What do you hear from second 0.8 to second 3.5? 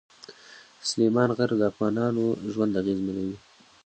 سلیمان غر د افغانانو ژوند اغېزمنوي.